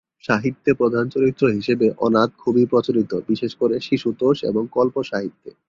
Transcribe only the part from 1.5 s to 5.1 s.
হিসেবে অনাথ খুবই প্রচলিত, বিশেষ করে শিশুতোষ এবং কল্প